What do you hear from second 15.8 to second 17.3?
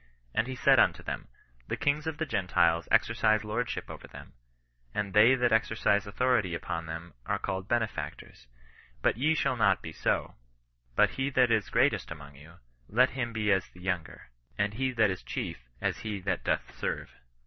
as he that doth serve."